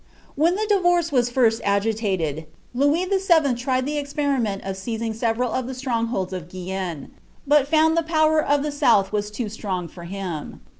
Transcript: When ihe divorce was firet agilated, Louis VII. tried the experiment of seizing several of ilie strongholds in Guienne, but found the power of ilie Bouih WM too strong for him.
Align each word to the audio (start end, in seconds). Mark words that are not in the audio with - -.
When 0.33 0.57
ihe 0.57 0.67
divorce 0.67 1.11
was 1.11 1.29
firet 1.29 1.61
agilated, 1.63 2.47
Louis 2.73 3.05
VII. 3.05 3.53
tried 3.53 3.85
the 3.85 3.99
experiment 3.99 4.63
of 4.65 4.75
seizing 4.75 5.13
several 5.13 5.51
of 5.51 5.67
ilie 5.67 5.75
strongholds 5.75 6.33
in 6.33 6.43
Guienne, 6.45 7.11
but 7.45 7.67
found 7.67 7.95
the 7.95 8.01
power 8.01 8.39
of 8.43 8.61
ilie 8.61 8.71
Bouih 8.71 9.07
WM 9.11 9.31
too 9.31 9.47
strong 9.47 9.87
for 9.87 10.05
him. 10.05 10.61